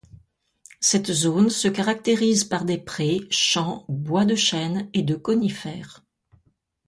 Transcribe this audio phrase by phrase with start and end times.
[0.79, 6.03] Cette zone se caractérise par des prés, champs, bois de chênes et de conifères.